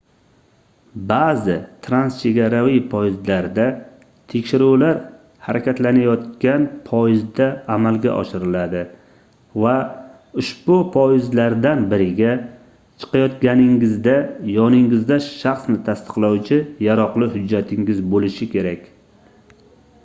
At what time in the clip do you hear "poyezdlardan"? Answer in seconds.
10.97-11.83